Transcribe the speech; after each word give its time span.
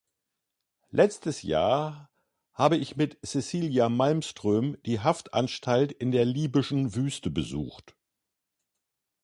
Letztes 0.89 1.43
Jahr 1.43 2.09
habe 2.55 2.75
ich 2.75 2.95
mit 2.97 3.19
Cecilia 3.23 3.87
Malmström 3.87 4.75
die 4.83 4.99
Haftanstalt 4.99 5.91
in 5.91 6.11
der 6.11 6.25
libyschen 6.25 6.95
Wüste 6.95 7.29
besucht. 7.29 7.95